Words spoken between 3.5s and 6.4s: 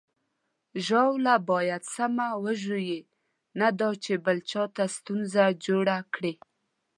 نه دا چې بل چاته ستونزه جوړه کړي.